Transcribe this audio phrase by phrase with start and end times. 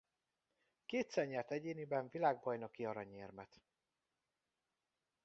[0.85, 3.61] Kétszer nyert egyéniben világbajnoki aranyérmet.